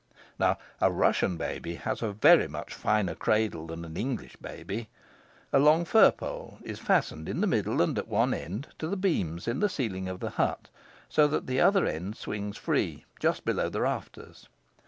[0.39, 4.89] Now a Russian baby has a very much finer cradle than an English baby.
[5.53, 8.97] A long fir pole is fastened in the middle and at one end to the
[8.97, 10.69] beams in the ceiling of the hut,
[11.07, 14.47] so that the other end swings free, just below the rafters.